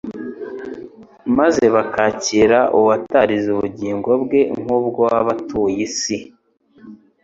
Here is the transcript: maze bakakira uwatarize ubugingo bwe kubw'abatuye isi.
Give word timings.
maze 1.37 1.63
bakakira 1.75 2.59
uwatarize 2.77 3.47
ubugingo 3.55 4.09
bwe 4.23 4.41
kubw'abatuye 4.61 5.79
isi. 5.87 6.17